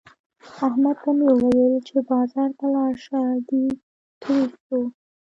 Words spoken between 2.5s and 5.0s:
ته ولاړ شه؛ دی تروش شو.